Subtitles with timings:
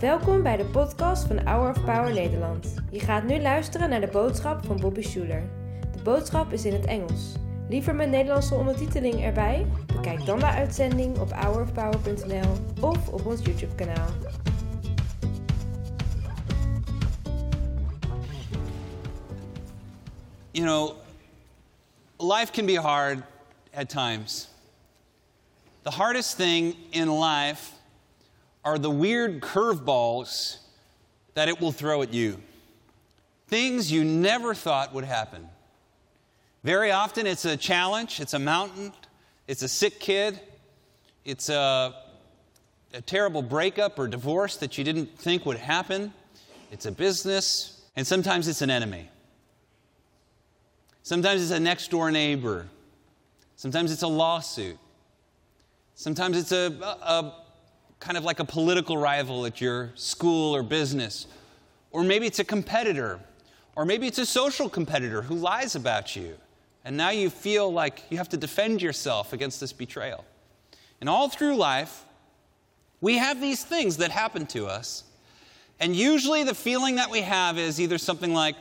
[0.00, 2.74] Welkom bij de podcast van Hour of Power Nederland.
[2.90, 5.42] Je gaat nu luisteren naar de boodschap van Bobby Schuler.
[5.92, 7.32] De boodschap is in het Engels.
[7.68, 9.66] Liever met Nederlandse ondertiteling erbij?
[9.86, 14.08] Bekijk dan de uitzending op hourofpower.nl of op ons YouTube kanaal.
[20.50, 20.92] You know,
[22.36, 23.18] life can be hard
[23.74, 24.48] at times.
[25.82, 27.76] The hardest thing in life
[28.64, 30.58] are the weird curveballs
[31.34, 32.40] that it will throw at you.
[33.46, 35.48] Things you never thought would happen.
[36.64, 38.92] Very often it's a challenge, it's a mountain,
[39.46, 40.40] it's a sick kid,
[41.24, 41.94] it's a,
[42.92, 46.12] a terrible breakup or divorce that you didn't think would happen,
[46.70, 49.08] it's a business, and sometimes it's an enemy.
[51.02, 52.66] Sometimes it's a next door neighbor.
[53.56, 54.78] Sometimes it's a lawsuit.
[55.94, 57.34] Sometimes it's a, a, a,
[58.00, 61.26] kind of like a political rival at your school or business.
[61.90, 63.20] Or maybe it's a competitor.
[63.76, 66.34] Or maybe it's a social competitor who lies about you.
[66.84, 70.24] And now you feel like you have to defend yourself against this betrayal.
[71.00, 72.04] And all through life,
[73.00, 75.04] we have these things that happen to us.
[75.80, 78.56] And usually the feeling that we have is either something like,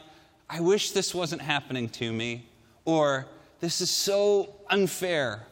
[0.50, 2.48] I wish this wasn't happening to me,
[2.86, 3.26] or
[3.60, 5.46] this is so unfair.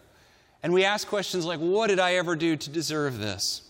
[0.62, 3.65] And we ask questions like, What did I ever do to deserve this?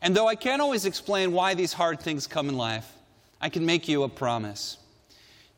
[0.00, 2.90] And though I can't always explain why these hard things come in life,
[3.40, 4.78] I can make you a promise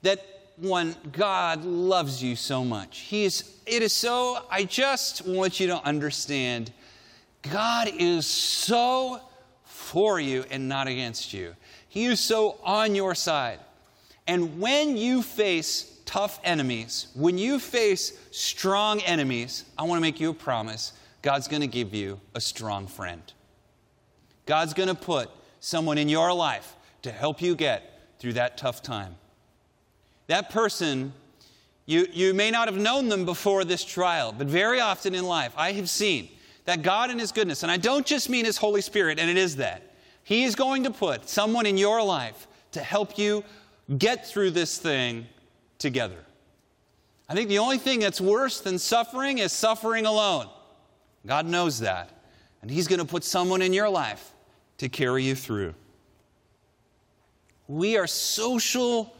[0.02, 0.24] that
[0.56, 2.98] one, God loves you so much.
[2.98, 6.70] He is, it is so, I just want you to understand
[7.42, 9.20] God is so
[9.64, 11.56] for you and not against you.
[11.88, 13.58] He is so on your side.
[14.27, 20.20] And when you face tough enemies, when you face strong enemies, I want to make
[20.20, 23.22] you a promise God's going to give you a strong friend.
[24.50, 28.82] God's going to put someone in your life to help you get through that tough
[28.82, 29.14] time.
[30.26, 31.12] That person,
[31.86, 35.52] you, you may not have known them before this trial, but very often in life,
[35.56, 36.30] I have seen
[36.64, 39.36] that God in His goodness, and I don't just mean His Holy Spirit, and it
[39.36, 39.94] is that,
[40.25, 43.44] He is going to put someone in your life to help you
[43.98, 45.28] get through this thing
[45.78, 46.25] together.
[47.28, 50.48] I think the only thing that's worse than suffering is suffering alone.
[51.25, 52.10] God knows that.
[52.62, 54.32] And He's going to put someone in your life
[54.80, 55.74] to carry you through.
[57.68, 59.14] We are social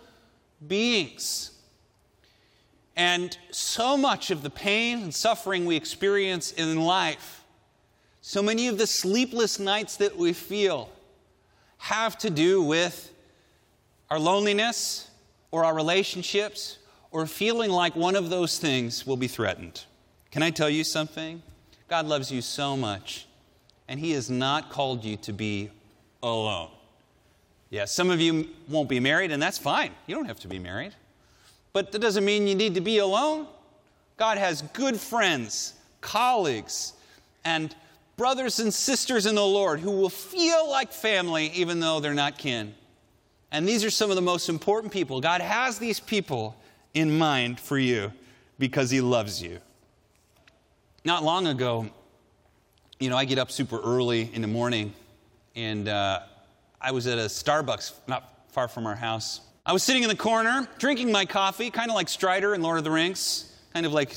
[0.67, 1.51] beings.
[2.97, 7.45] And so much of the pain and suffering we experience in life,
[8.23, 10.91] so many of the sleepless nights that we feel,
[11.77, 13.13] have to do with
[14.09, 15.11] our loneliness
[15.51, 16.79] or our relationships
[17.11, 19.85] or feeling like one of those things will be threatened.
[20.31, 21.43] Can I tell you something?
[21.87, 23.27] God loves you so much,
[23.91, 25.69] and He has not called you to be
[26.23, 26.71] alone.
[27.71, 29.91] Yeah, some of you won't be married, and that's fine.
[30.07, 30.95] You don't have to be married.
[31.73, 33.49] But that doesn't mean you need to be alone.
[34.17, 36.93] God has good friends, colleagues,
[37.45, 37.75] and
[38.17, 42.39] brothers and sisters in the Lord who will feel like family even though they're not
[42.39, 42.75] kin.
[43.51, 45.21] And these are some of the most important people.
[45.21, 46.55] God has these people
[46.95, 48.13] in mind for you
[48.59, 49.59] because He loves you.
[51.05, 51.89] Not long ago,
[53.01, 54.93] you know, I get up super early in the morning,
[55.57, 56.21] and uh,
[56.79, 59.41] I was at a Starbucks not far from our house.
[59.65, 62.77] I was sitting in the corner drinking my coffee, kind of like Strider in Lord
[62.77, 64.15] of the Rings, kind of like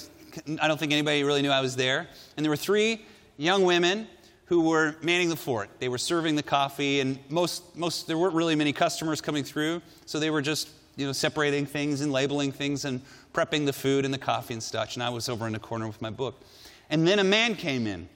[0.62, 2.10] I don't think anybody really knew I was there.
[2.36, 3.06] And there were three
[3.38, 4.06] young women
[4.46, 5.70] who were manning the fort.
[5.80, 9.82] They were serving the coffee, and most, most there weren't really many customers coming through,
[10.06, 13.00] so they were just you know separating things and labeling things and
[13.34, 14.98] prepping the food and the coffee and such.
[14.98, 16.42] And I was over in the corner with my book.
[16.90, 18.10] And then a man came in.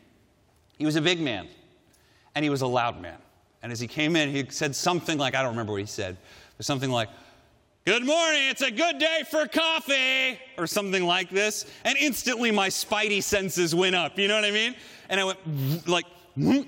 [0.78, 1.48] He was a big man,
[2.36, 3.18] and he was a loud man.
[3.64, 6.18] And as he came in, he said something like I don't remember what he said,
[6.58, 7.10] but something like.
[7.86, 11.66] Good morning, it's a good day for coffee, or something like this.
[11.86, 14.76] And instantly my spidey senses went up, you know what I mean?
[15.08, 16.06] And I went, like,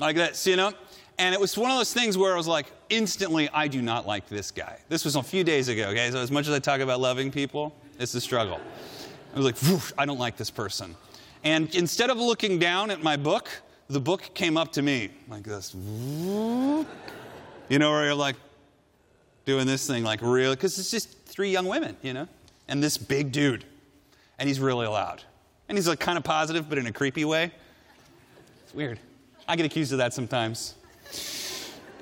[0.00, 0.72] like this, you know?
[1.18, 4.06] And it was one of those things where I was like, instantly, I do not
[4.06, 4.78] like this guy.
[4.88, 6.10] This was a few days ago, okay?
[6.10, 8.60] So, as much as I talk about loving people, it's a struggle.
[9.34, 10.96] I was like, I don't like this person.
[11.44, 13.48] And instead of looking down at my book,
[13.88, 15.74] the book came up to me like this.
[15.74, 16.86] You
[17.78, 18.36] know, where you're like
[19.44, 22.28] doing this thing, like real, because it's just three young women, you know?
[22.68, 23.64] And this big dude.
[24.38, 25.22] And he's really loud.
[25.68, 27.52] And he's like kind of positive, but in a creepy way.
[28.64, 28.98] It's weird.
[29.48, 30.74] I get accused of that sometimes.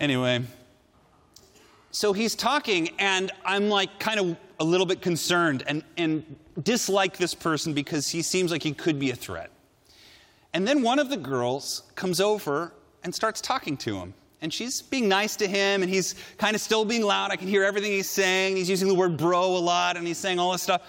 [0.01, 0.43] Anyway,
[1.91, 7.17] so he's talking, and I'm like kind of a little bit concerned and, and dislike
[7.17, 9.51] this person because he seems like he could be a threat.
[10.53, 12.73] And then one of the girls comes over
[13.03, 14.15] and starts talking to him.
[14.43, 17.31] And she's being nice to him, and he's kind of still being loud.
[17.31, 18.57] I can hear everything he's saying.
[18.57, 20.83] He's using the word bro a lot, and he's saying all this stuff.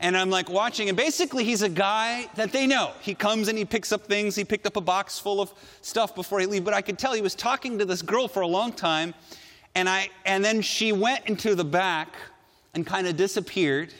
[0.00, 2.92] And I'm like watching, and basically, he's a guy that they know.
[3.00, 4.34] He comes and he picks up things.
[4.34, 6.64] He picked up a box full of stuff before he leave.
[6.64, 9.14] But I could tell he was talking to this girl for a long time.
[9.76, 12.16] And, I, and then she went into the back
[12.72, 13.92] and kind of disappeared.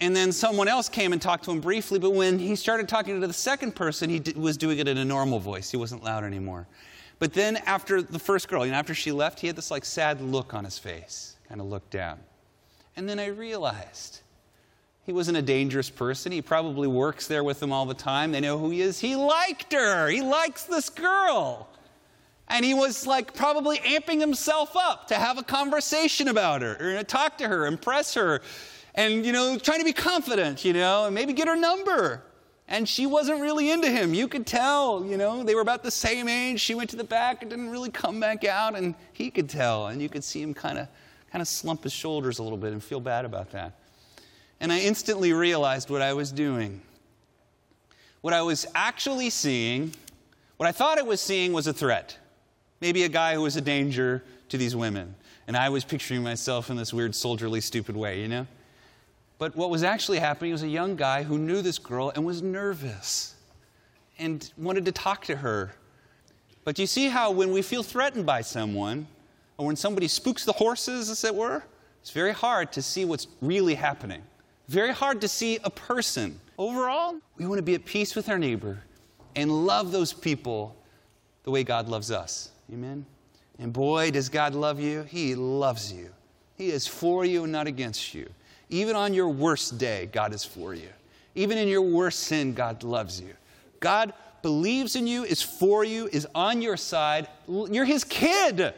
[0.00, 3.20] And then someone else came and talked to him briefly, but when he started talking
[3.20, 5.70] to the second person, he was doing it in a normal voice.
[5.70, 6.66] He wasn't loud anymore.
[7.20, 9.84] But then after the first girl, you know, after she left, he had this like
[9.84, 12.18] sad look on his face, kind of looked down.
[12.96, 14.20] And then I realized
[15.04, 16.32] he wasn't a dangerous person.
[16.32, 18.32] He probably works there with them all the time.
[18.32, 18.98] They know who he is.
[18.98, 20.08] He liked her.
[20.08, 21.68] He likes this girl.
[22.48, 27.02] And he was like probably amping himself up to have a conversation about her or
[27.04, 28.40] talk to her, impress her
[28.94, 32.24] and, you know, trying to be confident, you know, and maybe get her number.
[32.66, 34.12] And she wasn't really into him.
[34.12, 36.60] You could tell, you know, they were about the same age.
[36.60, 39.86] She went to the back and didn't really come back out, and he could tell.
[39.86, 40.88] And you could see him kind of
[41.30, 43.78] kind of slump his shoulders a little bit and feel bad about that.
[44.60, 46.80] And I instantly realized what I was doing.
[48.20, 49.92] What I was actually seeing,
[50.56, 52.18] what I thought I was seeing was a threat.
[52.80, 55.14] Maybe a guy who was a danger to these women.
[55.46, 58.46] And I was picturing myself in this weird, soldierly, stupid way, you know?
[59.38, 62.42] But what was actually happening was a young guy who knew this girl and was
[62.42, 63.34] nervous
[64.18, 65.72] and wanted to talk to her.
[66.64, 69.06] But you see how when we feel threatened by someone,
[69.56, 71.62] or when somebody spooks the horses, as it were,
[72.00, 74.22] it's very hard to see what's really happening.
[74.68, 76.38] Very hard to see a person.
[76.58, 78.82] Overall, we want to be at peace with our neighbor
[79.34, 80.76] and love those people
[81.44, 82.50] the way God loves us.
[82.72, 83.06] Amen?
[83.58, 85.02] And boy, does God love you.
[85.02, 86.10] He loves you.
[86.56, 88.28] He is for you and not against you.
[88.70, 90.88] Even on your worst day, God is for you.
[91.34, 93.34] Even in your worst sin, God loves you.
[93.80, 94.12] God
[94.42, 97.28] believes in you, is for you, is on your side.
[97.48, 98.74] You're His kid.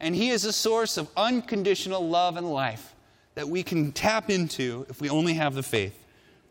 [0.00, 2.94] And He is a source of unconditional love and life
[3.34, 5.96] that we can tap into if we only have the faith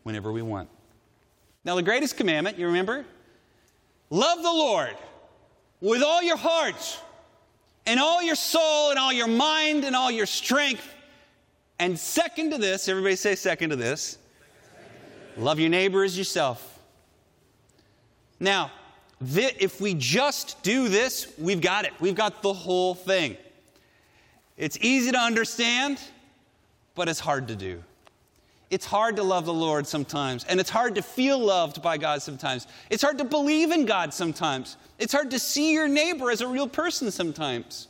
[0.04, 0.68] whenever we want.
[1.64, 3.04] Now, the greatest commandment, you remember?
[4.10, 4.96] Love the Lord
[5.80, 7.00] with all your heart
[7.86, 10.86] and all your soul and all your mind and all your strength
[11.78, 14.18] and second to this, everybody say second to this,
[15.36, 16.80] love your neighbor as yourself.
[18.40, 18.72] Now,
[19.20, 21.92] if we just do this, we've got it.
[22.00, 23.36] We've got the whole thing.
[24.56, 26.00] It's easy to understand,
[26.94, 27.82] but it's hard to do.
[28.70, 32.20] It's hard to love the Lord sometimes, and it's hard to feel loved by God
[32.20, 32.66] sometimes.
[32.90, 34.76] It's hard to believe in God sometimes.
[34.98, 37.88] It's hard to see your neighbor as a real person sometimes.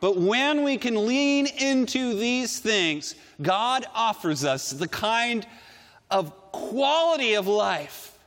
[0.00, 5.46] But when we can lean into these things, God offers us the kind
[6.10, 8.18] of quality of life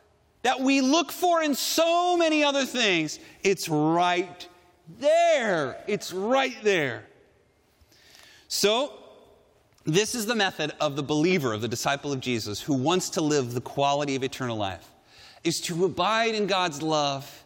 [0.42, 3.20] that we look for in so many other things.
[3.44, 4.48] It's right
[5.00, 5.84] there.
[5.86, 7.04] It's right there.
[8.48, 8.94] So,
[9.86, 13.22] this is the method of the believer, of the disciple of Jesus, who wants to
[13.22, 14.88] live the quality of eternal life,
[15.44, 17.44] is to abide in God's love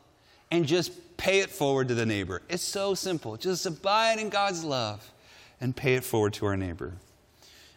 [0.49, 2.41] and just pay it forward to the neighbor.
[2.49, 3.35] It's so simple.
[3.35, 5.11] Just abide in God's love
[5.59, 6.93] and pay it forward to our neighbor.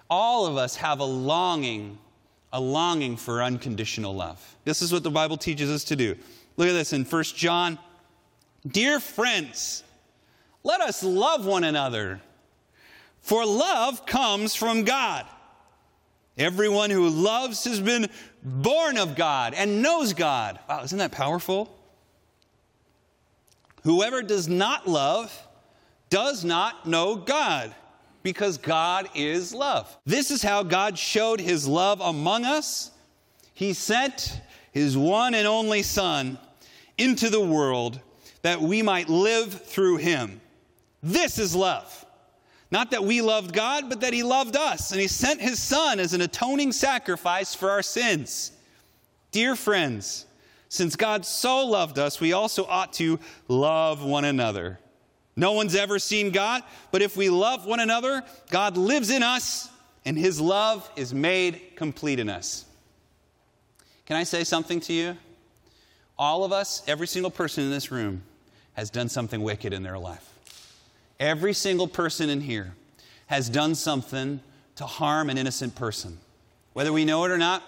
[0.08, 1.98] All of us have a longing,
[2.52, 4.56] a longing for unconditional love.
[4.64, 6.14] This is what the Bible teaches us to do.
[6.56, 7.78] Look at this in 1 John.
[8.66, 9.82] Dear friends,
[10.62, 12.20] let us love one another,
[13.22, 15.26] for love comes from God.
[16.36, 18.08] Everyone who loves has been
[18.42, 20.58] born of God and knows God.
[20.68, 21.78] Wow, isn't that powerful?
[23.84, 25.32] Whoever does not love
[26.08, 27.74] does not know God,
[28.22, 29.96] because God is love.
[30.04, 32.90] This is how God showed his love among us.
[33.54, 34.40] He sent
[34.72, 36.38] his one and only Son
[36.98, 38.00] into the world
[38.42, 40.40] that we might live through him.
[41.02, 42.01] This is love.
[42.72, 46.00] Not that we loved God, but that he loved us, and he sent his Son
[46.00, 48.50] as an atoning sacrifice for our sins.
[49.30, 50.24] Dear friends,
[50.70, 54.78] since God so loved us, we also ought to love one another.
[55.36, 59.68] No one's ever seen God, but if we love one another, God lives in us,
[60.06, 62.64] and his love is made complete in us.
[64.06, 65.18] Can I say something to you?
[66.18, 68.22] All of us, every single person in this room,
[68.72, 70.31] has done something wicked in their life.
[71.22, 72.74] Every single person in here
[73.28, 74.40] has done something
[74.76, 76.18] to harm an innocent person.
[76.72, 77.62] Whether we know it or not,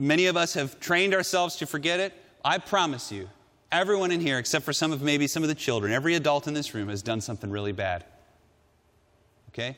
[0.00, 2.14] Many of us have trained ourselves to forget it.
[2.42, 3.28] I promise you,
[3.70, 6.54] everyone in here, except for some of maybe some of the children, every adult in
[6.54, 8.06] this room has done something really bad.
[9.50, 9.76] Okay?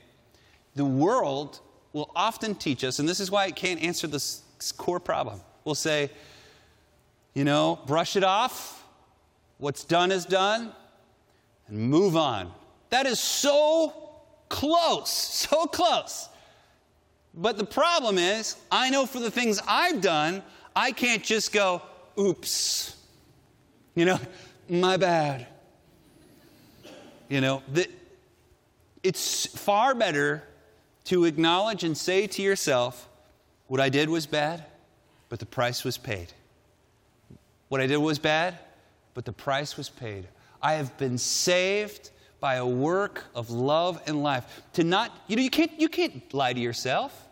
[0.77, 1.59] The world
[1.93, 4.43] will often teach us, and this is why it can't answer this
[4.77, 5.41] core problem.
[5.65, 6.09] We'll say,
[7.35, 8.85] you know, brush it off.
[9.59, 10.73] What's done is done.
[11.67, 12.53] and move on.
[12.93, 13.95] That is so
[14.51, 16.29] close, so close.
[17.33, 20.43] But the problem is, I know for the things I've done,
[20.77, 21.81] I can't just go,
[22.19, 22.95] oops.
[23.95, 24.21] You know,
[24.69, 25.47] my bad.
[27.31, 27.89] You know, the,
[29.03, 30.43] it's far better
[31.05, 33.09] to acknowledge and say to yourself,
[33.69, 34.67] what I did was bad,
[35.31, 36.35] but the price was paid.
[37.71, 38.59] What I did was bad,
[39.15, 40.29] but the price was paid.
[40.61, 42.11] I have been saved
[42.43, 44.63] by a work of love and life.
[44.73, 47.29] To not, you know, you can't, you can't lie to yourself.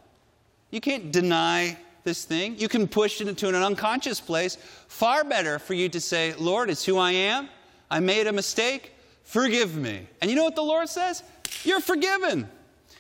[0.70, 2.56] You can't deny this thing.
[2.58, 4.56] You can push it into an unconscious place.
[4.86, 7.48] Far better for you to say, Lord, it's who I am.
[7.90, 8.92] I made a mistake.
[9.24, 10.06] Forgive me.
[10.20, 11.24] And you know what the Lord says?
[11.64, 12.48] You're forgiven.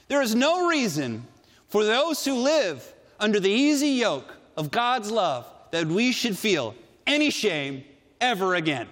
[0.08, 1.24] There is no reason
[1.68, 6.74] for those who live under the easy yoke of God's love that we should feel
[7.06, 7.84] any shame
[8.20, 8.88] ever again.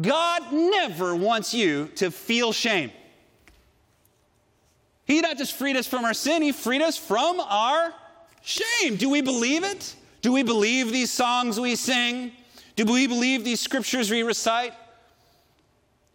[0.00, 2.90] God never wants you to feel shame.
[5.04, 7.94] He not just freed us from our sin, He freed us from our
[8.42, 8.96] shame.
[8.96, 9.94] Do we believe it?
[10.20, 12.32] Do we believe these songs we sing?
[12.74, 14.74] Do we believe these scriptures we recite?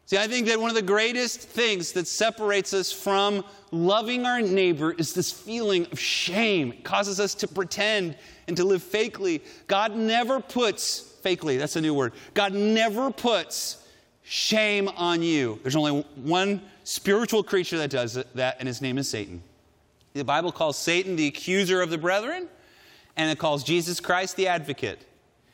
[0.06, 4.42] See, I think that one of the greatest things that separates us from loving our
[4.42, 6.74] neighbor is this feeling of shame.
[6.74, 8.18] It causes us to pretend
[8.50, 9.42] and to live fakely.
[9.68, 12.14] God never puts, fakely, that's a new word.
[12.34, 13.86] God never puts
[14.24, 15.60] shame on you.
[15.62, 19.44] There's only one spiritual creature that does that, and his name is Satan.
[20.14, 22.48] The Bible calls Satan the accuser of the brethren,
[23.18, 25.06] and it calls Jesus Christ the advocate.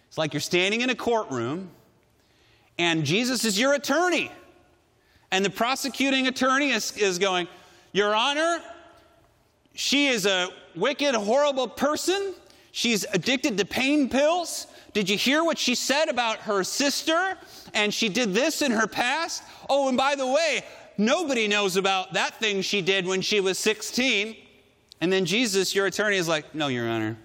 [0.07, 1.69] It's like you're standing in a courtroom,
[2.79, 4.31] and Jesus is your attorney.
[5.31, 7.47] And the prosecuting attorney is, is going,
[7.91, 8.61] Your Honor,
[9.73, 12.33] she is a wicked, horrible person.
[12.71, 14.67] She's addicted to pain pills.
[14.97, 17.37] Did you hear what she said about her sister?
[17.75, 19.43] And she did this in her past.
[19.69, 20.63] Oh, and by the way,
[20.97, 24.35] nobody knows about that thing she did when she was 16.
[24.99, 27.15] And then Jesus, your attorney, is like, No, Your Honor,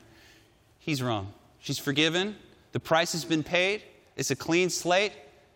[0.81, 1.33] he's wrong.
[1.61, 2.37] She's forgiven.
[2.73, 3.83] The price has been paid.
[4.17, 5.12] It's a clean slate.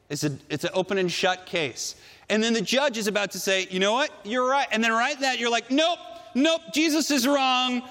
[0.09, 1.97] It's, a, it's an open and shut case.
[2.31, 4.11] And then the judge is about to say, you know what?
[4.25, 4.69] You're right.
[4.73, 5.99] And then right that, you're like, nope,
[6.35, 7.83] nope, Jesus is wrong.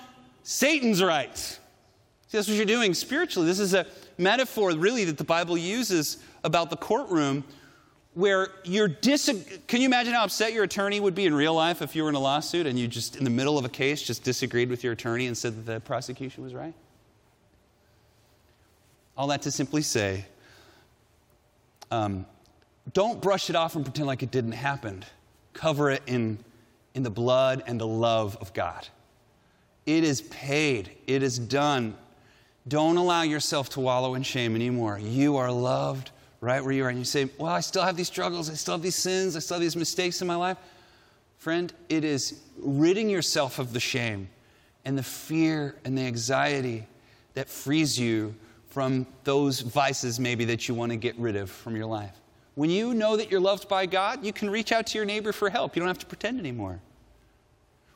[0.42, 1.38] Satan's right.
[1.38, 1.60] See,
[2.32, 3.48] that's what you're doing spiritually.
[3.48, 3.86] This is a
[4.18, 7.44] metaphor, really, that the Bible uses about the courtroom
[8.14, 9.26] where you're dis.
[9.68, 12.10] Can you imagine how upset your attorney would be in real life if you were
[12.10, 14.84] in a lawsuit and you just, in the middle of a case, just disagreed with
[14.84, 16.74] your attorney and said that the prosecution was right?
[19.18, 20.26] All that to simply say,
[21.92, 22.26] um,
[22.94, 25.04] don't brush it off and pretend like it didn't happen.
[25.54, 26.40] Cover it in,
[26.94, 28.88] in the blood and the love of God.
[29.86, 31.96] It is paid, it is done.
[32.68, 34.98] Don't allow yourself to wallow in shame anymore.
[35.00, 36.90] You are loved right where you are.
[36.90, 39.40] And you say, Well, I still have these struggles, I still have these sins, I
[39.40, 40.58] still have these mistakes in my life.
[41.38, 44.30] Friend, it is ridding yourself of the shame
[44.84, 46.88] and the fear and the anxiety
[47.34, 48.34] that frees you
[48.70, 52.16] from those vices, maybe, that you want to get rid of from your life.
[52.56, 55.32] When you know that you're loved by God, you can reach out to your neighbor
[55.32, 55.76] for help.
[55.76, 56.80] You don't have to pretend anymore.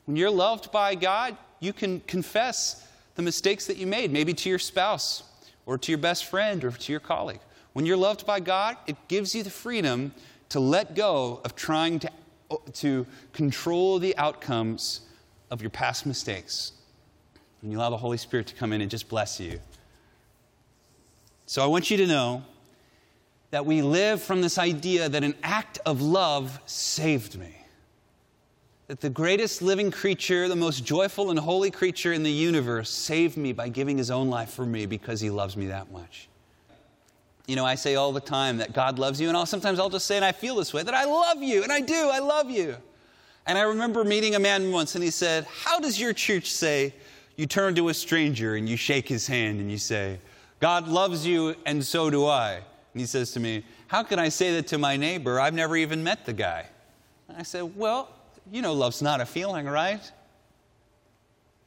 [0.06, 2.86] When you're loved by God, you can confess
[3.16, 5.24] the mistakes that you made, maybe to your spouse
[5.66, 7.42] or to your best friend or to your colleague.
[7.74, 10.14] When you're loved by God, it gives you the freedom
[10.50, 12.10] to let go of trying to,
[12.74, 15.02] to control the outcomes
[15.52, 16.72] of your past mistakes.
[17.62, 19.60] And you allow the Holy Spirit to come in and just bless you.
[21.46, 22.44] So I want you to know
[23.52, 27.59] that we live from this idea that an act of love saved me.
[28.90, 33.38] That the greatest living creature, the most joyful and holy creature in the universe, saved
[33.38, 36.28] me by giving his own life for me because he loves me that much.
[37.46, 39.92] You know, I say all the time that God loves you, and I'll, sometimes I'll
[39.92, 42.18] just say, and I feel this way, that I love you, and I do, I
[42.18, 42.78] love you.
[43.46, 46.96] And I remember meeting a man once, and he said, How does your church say
[47.36, 50.18] you turn to a stranger and you shake his hand and you say,
[50.60, 52.54] God loves you, and so do I?
[52.54, 52.64] And
[53.00, 55.40] he says to me, How can I say that to my neighbor?
[55.40, 56.66] I've never even met the guy.
[57.28, 58.10] And I said, Well,
[58.52, 60.02] you know, love's not a feeling, right?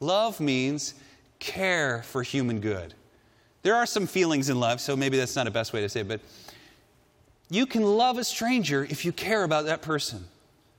[0.00, 0.94] Love means
[1.38, 2.94] care for human good.
[3.62, 6.00] There are some feelings in love, so maybe that's not the best way to say
[6.00, 6.20] it, but
[7.48, 10.24] you can love a stranger if you care about that person.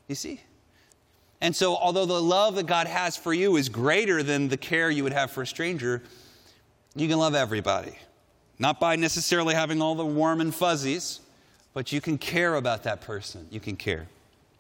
[0.08, 0.42] You see?
[1.40, 4.90] And so, although the love that God has for you is greater than the care
[4.90, 6.02] you would have for a stranger,
[6.96, 7.98] you can love everybody.
[8.60, 11.20] Not by necessarily having all the warm and fuzzies,
[11.74, 13.48] but you can care about that person.
[13.50, 14.08] You can care.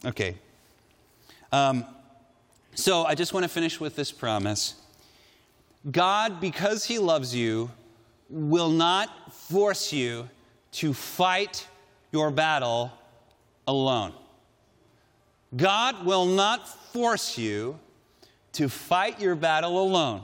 [0.05, 0.35] Okay.
[1.53, 1.85] Um,
[2.73, 4.73] so I just want to finish with this promise
[5.91, 7.69] God, because He loves you,
[8.27, 10.27] will not force you
[10.71, 11.67] to fight
[12.11, 12.91] your battle
[13.67, 14.13] alone.
[15.55, 17.77] God will not force you
[18.53, 20.23] to fight your battle alone.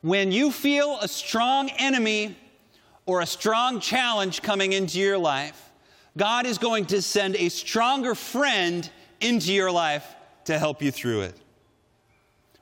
[0.00, 2.34] When you feel a strong enemy
[3.04, 5.70] or a strong challenge coming into your life,
[6.16, 8.88] God is going to send a stronger friend
[9.20, 11.34] into your life to help you through it.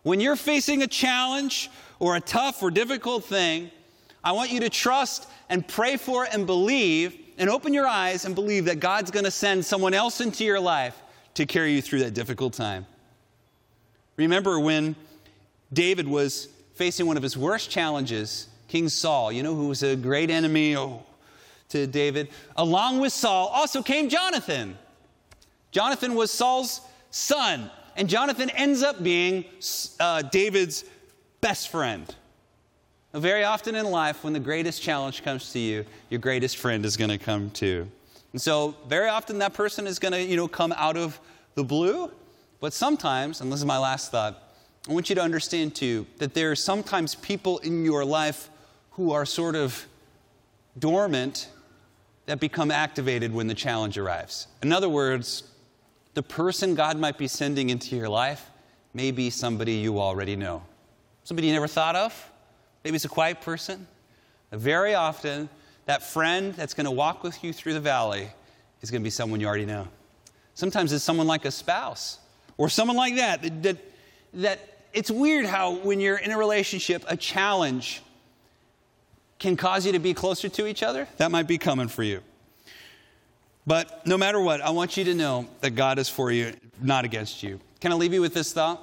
[0.03, 3.71] When you're facing a challenge or a tough or difficult thing,
[4.23, 8.35] I want you to trust and pray for and believe and open your eyes and
[8.35, 11.01] believe that God's going to send someone else into your life
[11.35, 12.87] to carry you through that difficult time.
[14.17, 14.97] Remember when
[15.73, 19.95] David was facing one of his worst challenges, King Saul, you know, who was a
[19.95, 21.05] great enemy oh,
[21.69, 22.29] to David.
[22.57, 24.77] Along with Saul also came Jonathan.
[25.71, 26.81] Jonathan was Saul's
[27.19, 29.45] son, and Jonathan ends up being
[29.99, 30.85] uh, David's
[31.41, 32.15] best friend.
[33.13, 36.85] Now, very often in life, when the greatest challenge comes to you, your greatest friend
[36.85, 37.89] is going to come too.
[38.33, 41.19] And so, very often that person is going to, you know, come out of
[41.55, 42.11] the blue.
[42.61, 44.43] But sometimes, and this is my last thought,
[44.89, 48.49] I want you to understand too that there are sometimes people in your life
[48.93, 49.87] who are sort of
[50.79, 51.49] dormant
[52.27, 54.47] that become activated when the challenge arrives.
[54.63, 55.45] In other words,
[56.15, 58.51] the person God might be sending into your life
[58.95, 60.63] may be somebody you already know.
[61.25, 62.31] Somebody you never thought of.
[62.85, 63.87] Maybe it's a quiet person.
[64.51, 65.49] Very often,
[65.87, 68.29] that friend that's going to walk with you through the valley
[68.81, 69.89] is going to be someone you already know.
[70.55, 72.19] Sometimes it's someone like a spouse
[72.57, 73.77] or someone like that, that, that,
[74.35, 78.03] that it's weird how when you're in a relationship, a challenge
[79.39, 81.07] can cause you to be closer to each other.
[81.19, 82.23] That might be coming for you.
[83.69, 87.05] But no matter what, I want you to know that God is for you, not
[87.05, 87.61] against you.
[87.81, 88.83] Can I leave you with this thought?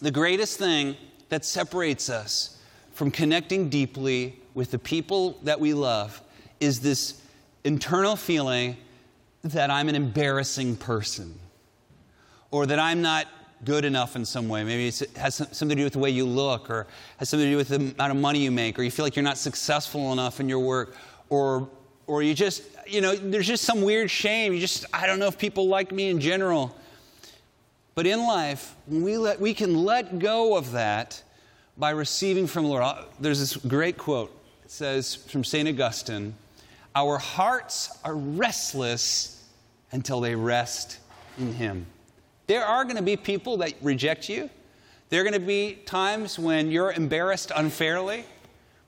[0.00, 0.96] The greatest thing
[1.30, 2.58] that separates us
[2.92, 6.22] from connecting deeply with the people that we love
[6.60, 7.22] is this
[7.64, 8.76] internal feeling
[9.42, 11.36] that I'm an embarrassing person
[12.52, 13.26] or that I'm not
[13.64, 14.62] good enough in some way.
[14.62, 17.50] Maybe it has something to do with the way you look, or has something to
[17.50, 20.12] do with the amount of money you make, or you feel like you're not successful
[20.12, 20.94] enough in your work,
[21.30, 21.68] or
[22.06, 24.52] or you just, you know, there's just some weird shame.
[24.52, 26.76] You just, I don't know if people like me in general.
[27.94, 31.22] But in life, we let we can let go of that
[31.76, 32.82] by receiving from the Lord.
[32.82, 34.34] Uh, there's this great quote.
[34.64, 35.68] It says from St.
[35.68, 36.34] Augustine,
[36.94, 39.46] Our hearts are restless
[39.90, 40.98] until they rest
[41.38, 41.86] in Him.
[42.46, 44.48] There are going to be people that reject you.
[45.10, 48.24] There are going to be times when you're embarrassed unfairly,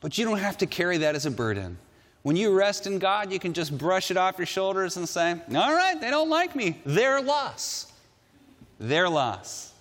[0.00, 1.76] but you don't have to carry that as a burden.
[2.24, 5.32] When you rest in God, you can just brush it off your shoulders and say,
[5.54, 6.80] All right, they don't like me.
[6.86, 7.92] Their loss.
[8.80, 9.74] Their loss.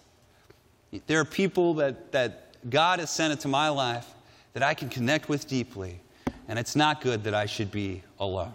[1.07, 4.05] There are people that, that God has sent into my life
[4.51, 6.01] that I can connect with deeply,
[6.49, 8.53] and it's not good that I should be alone.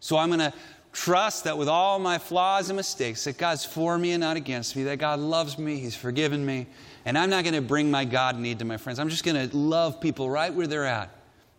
[0.00, 0.52] So I'm going to
[0.92, 4.76] trust that with all my flaws and mistakes, that God's for me and not against
[4.76, 6.66] me, that God loves me, He's forgiven me,
[7.06, 8.98] and I'm not going to bring my God need to my friends.
[8.98, 11.08] I'm just going to love people right where they're at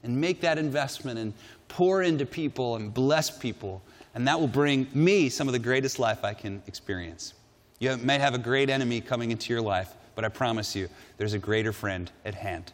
[0.03, 1.33] and make that investment and
[1.71, 3.81] pour into people and bless people,
[4.13, 7.33] and that will bring me some of the greatest life I can experience.
[7.79, 11.33] You may have a great enemy coming into your life, but I promise you, there's
[11.33, 12.73] a greater friend at hand.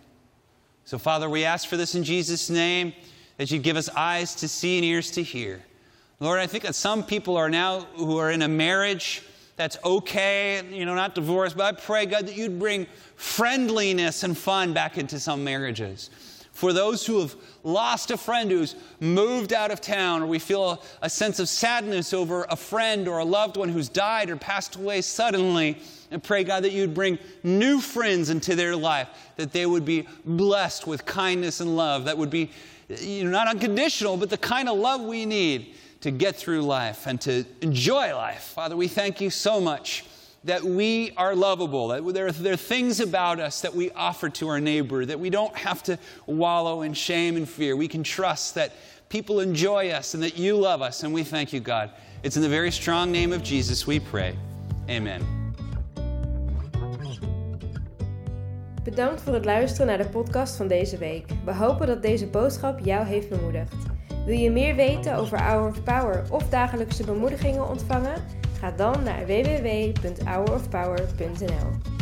[0.85, 2.91] So, Father, we ask for this in Jesus' name,
[3.37, 5.61] that you give us eyes to see and ears to hear.
[6.19, 9.21] Lord, I think that some people are now who are in a marriage
[9.57, 14.35] that's okay, you know, not divorced, but I pray, God, that you'd bring friendliness and
[14.35, 16.09] fun back into some marriages.
[16.57, 20.71] For those who have lost a friend who's moved out of town, or we feel
[20.71, 24.37] a, a, sense of sadness over a friend or a loved one who's died or
[24.37, 25.77] passed away suddenly,
[26.09, 30.07] and pray, God, that you'd bring new friends into their life, that they would be
[30.25, 32.49] blessed with kindness and love, that would be
[32.89, 37.05] you know, not unconditional, but the kind of love we need to get through life
[37.05, 38.41] and to enjoy life.
[38.41, 40.05] Father, we thank you so much
[40.43, 44.29] that we are lovable, that there are, there are things about us that we offer
[44.29, 47.75] to our neighbor, that we don't have to wallow in shame and fear.
[47.75, 48.71] We can trust that
[49.09, 51.91] people enjoy us and that you love us, and we thank you, God.
[52.23, 54.35] It's in the very strong name of Jesus we pray.
[54.89, 55.45] Amen.
[58.83, 61.25] Bedankt voor het luisteren naar de podcast van deze week.
[61.45, 63.73] We hopen dat deze boodschap jou heeft bemoedigd.
[64.25, 68.23] Wil je meer weten over Hour of Power of dagelijkse bemoedigingen ontvangen?
[68.59, 71.96] Ga dan naar www.hourofpower.nl.